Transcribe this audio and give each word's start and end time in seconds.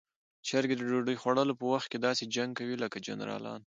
چرګې 0.47 0.75
د 0.77 0.81
ډوډۍ 0.89 1.15
خوړلو 1.21 1.53
په 1.59 1.65
وخت 1.73 1.87
کې 1.91 1.97
داسې 2.05 2.23
جنګ 2.35 2.51
کوي 2.59 2.75
لکه 2.83 2.97
جنرالان. 3.07 3.59